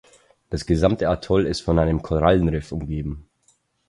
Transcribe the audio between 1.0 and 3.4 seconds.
Atoll ist von einem Korallenriff umgeben.